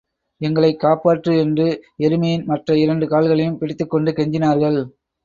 எங்களைக் 0.41 0.79
காப்பாற்று 0.79 1.33
என்று 1.37 1.67
எருமையின் 1.99 2.45
மற்ற 2.45 2.77
இரண்டு 2.77 3.07
கால்களையும் 3.07 3.57
பிடித்துக்கொண்டு 3.57 4.11
கெஞ்சினார்கள். 4.11 4.79